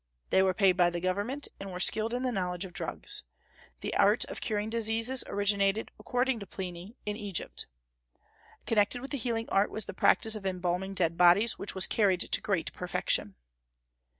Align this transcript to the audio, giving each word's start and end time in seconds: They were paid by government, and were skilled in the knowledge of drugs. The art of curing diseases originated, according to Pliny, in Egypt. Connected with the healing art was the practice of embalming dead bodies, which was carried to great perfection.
They 0.31 0.41
were 0.41 0.55
paid 0.55 0.71
by 0.77 0.89
government, 0.89 1.47
and 1.59 1.71
were 1.71 1.79
skilled 1.79 2.11
in 2.11 2.23
the 2.23 2.31
knowledge 2.31 2.65
of 2.65 2.73
drugs. 2.73 3.23
The 3.81 3.95
art 3.95 4.25
of 4.25 4.41
curing 4.41 4.71
diseases 4.71 5.23
originated, 5.27 5.91
according 5.99 6.39
to 6.39 6.47
Pliny, 6.47 6.95
in 7.05 7.15
Egypt. 7.15 7.67
Connected 8.65 8.99
with 8.99 9.11
the 9.11 9.19
healing 9.19 9.47
art 9.49 9.69
was 9.69 9.85
the 9.85 9.93
practice 9.93 10.35
of 10.35 10.43
embalming 10.43 10.95
dead 10.95 11.17
bodies, 11.19 11.59
which 11.59 11.75
was 11.75 11.85
carried 11.85 12.21
to 12.21 12.41
great 12.41 12.73
perfection. 12.73 13.35